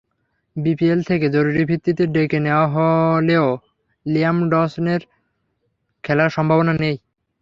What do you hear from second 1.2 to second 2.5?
জরুরি ভিত্তিতে ডেকে